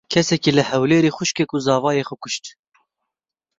Kesekî 0.13 0.51
li 0.57 0.63
Hewlêrê 0.69 1.11
xwîşkek 1.15 1.49
û 1.55 1.57
zavayê 1.65 2.03
xwe 2.07 2.15
kuşt. 2.21 2.45